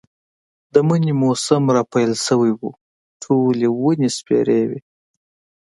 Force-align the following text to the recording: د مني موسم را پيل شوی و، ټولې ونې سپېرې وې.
د 0.73 0.75
مني 0.87 1.13
موسم 1.23 1.63
را 1.75 1.83
پيل 1.91 2.11
شوی 2.25 2.51
و، 2.55 2.61
ټولې 3.23 3.67
ونې 3.81 4.09
سپېرې 4.17 4.61
وې. 4.69 4.79